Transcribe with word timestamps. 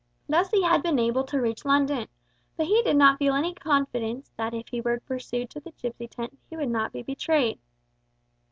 Thus 0.27 0.49
he 0.49 0.63
had 0.63 0.81
been 0.81 0.97
able 0.97 1.23
to 1.25 1.39
reach 1.39 1.63
London; 1.63 2.07
but 2.57 2.65
he 2.65 2.81
did 2.81 2.95
not 2.95 3.19
feel 3.19 3.35
any 3.35 3.53
confidence 3.53 4.31
that 4.35 4.51
if 4.51 4.69
he 4.69 4.81
were 4.81 4.99
pursued 5.01 5.51
to 5.51 5.59
the 5.59 5.73
gipsy 5.73 6.07
tent 6.07 6.39
he 6.49 6.57
would 6.57 6.69
not 6.71 6.91
be 6.91 7.03
betrayed. 7.03 7.59